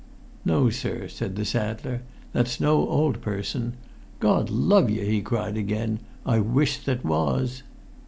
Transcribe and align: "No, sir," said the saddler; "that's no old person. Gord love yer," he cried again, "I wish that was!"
"No, 0.43 0.71
sir," 0.71 1.07
said 1.07 1.35
the 1.35 1.45
saddler; 1.45 2.01
"that's 2.33 2.59
no 2.59 2.89
old 2.89 3.21
person. 3.21 3.73
Gord 4.19 4.49
love 4.49 4.89
yer," 4.89 5.03
he 5.05 5.21
cried 5.21 5.55
again, 5.57 5.99
"I 6.25 6.39
wish 6.39 6.79
that 6.85 7.05
was!" 7.05 7.61